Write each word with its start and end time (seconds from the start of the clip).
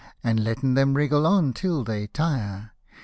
And 0.23 0.43
letting 0.43 0.73
them 0.73 0.95
wriggle 0.95 1.27
on 1.27 1.51
there 1.51 1.53
till 1.53 1.83
they 1.83 2.07
tire 2.07 2.71